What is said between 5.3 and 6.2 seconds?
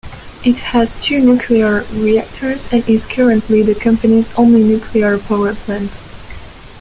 plant.